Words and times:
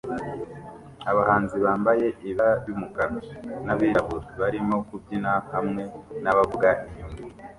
Abahanzi 1.11 1.57
bambaye 1.65 2.05
ibara 2.29 2.53
ry'umukara 2.61 3.17
n'abirabura 3.65 4.27
barimo 4.41 4.77
kubyina 4.89 5.31
hamwe 5.53 5.83
n'abavuga 6.23 6.69
inyuma 6.87 7.15